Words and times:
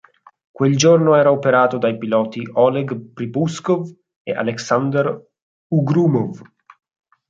Quel 0.49 0.75
giorno 0.77 1.13
era 1.13 1.31
operato 1.31 1.77
dai 1.77 1.95
piloti 1.99 2.41
Oleg 2.53 3.11
Pripouskov 3.13 3.87
e 4.23 4.31
Alexander 4.33 5.23
Ougromov. 5.67 6.41